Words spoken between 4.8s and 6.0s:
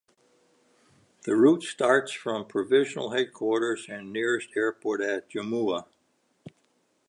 at Jammu.